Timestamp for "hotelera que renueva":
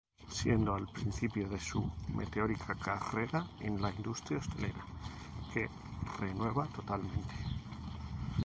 4.39-6.65